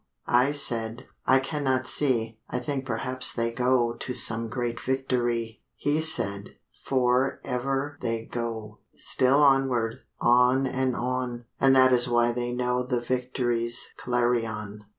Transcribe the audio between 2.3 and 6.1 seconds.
I think perhaps they go To some great victory.' He